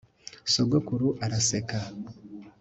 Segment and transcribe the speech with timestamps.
[0.53, 1.79] sogokuru araseka